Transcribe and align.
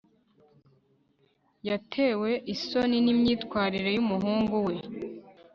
yatewe 1.67 2.31
isoni 2.53 2.97
n 3.05 3.07
imyitwarire 3.13 3.89
yumuhungu 3.93 4.55
we 4.67 4.73